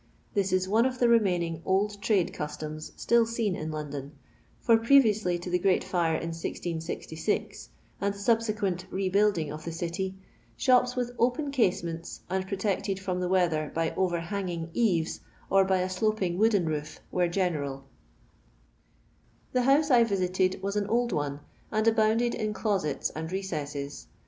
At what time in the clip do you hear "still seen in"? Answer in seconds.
2.95-3.69